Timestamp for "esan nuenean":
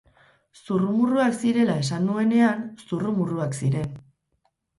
1.81-2.65